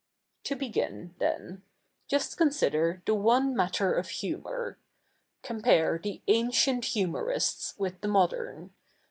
[0.45, 1.57] 'To begin, the?i—
[2.09, 4.79] just consider the one matter of humour.
[5.43, 8.73] Compa7'c the ancient humourists ivith the modern.